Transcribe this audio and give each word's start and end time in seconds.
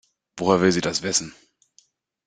Woher 0.39 0.57
will 0.61 0.71
sie 0.71 0.81
das 0.81 1.03
wissen? 1.03 1.35